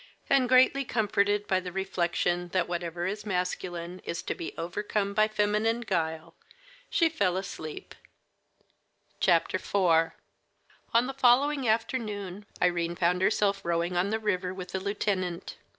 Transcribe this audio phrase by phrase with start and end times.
[0.31, 5.27] And greatly comforted by the reflection that whatever is masculine is to be overcome by
[5.27, 6.33] feminine guile,
[6.89, 7.93] she fell asleep.
[9.23, 9.61] IV
[10.91, 15.57] On the following afternoon Irene found herself rowing on the river with the lieutenant.